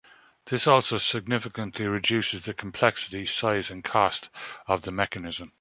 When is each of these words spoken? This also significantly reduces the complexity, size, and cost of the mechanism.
This 0.45 0.65
also 0.65 0.97
significantly 0.97 1.85
reduces 1.85 2.45
the 2.45 2.55
complexity, 2.55 3.27
size, 3.27 3.69
and 3.69 3.83
cost 3.83 4.31
of 4.65 4.81
the 4.81 4.91
mechanism. 4.91 5.49